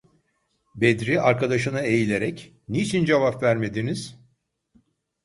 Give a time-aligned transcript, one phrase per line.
[0.75, 4.19] Bedri arkadaşına eğilerek: "Niçin cevap vermediniz?"